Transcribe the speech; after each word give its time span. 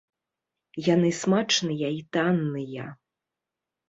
Яны 0.93 1.09
смачныя 1.17 1.89
і 1.97 1.99
танныя. 2.17 2.87